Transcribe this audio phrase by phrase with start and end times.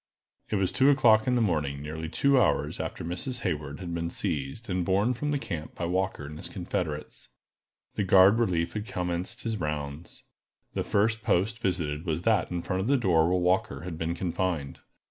[0.51, 4.09] _IT was two o'clock in the morning, nearly two hours after Miss Hayward had been
[4.09, 7.29] seized, and borne from the camp by Walker and his confederates.
[7.93, 10.23] The guard relief had commenced his rounds.
[10.73, 14.15] The first post visited was that in front of the door where Walker had been
[14.15, 14.79] confined.